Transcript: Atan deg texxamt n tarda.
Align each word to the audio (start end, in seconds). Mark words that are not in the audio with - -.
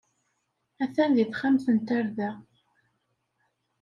Atan 0.83 1.11
deg 1.17 1.29
texxamt 1.29 1.65
n 1.75 1.77
tarda. 1.87 2.29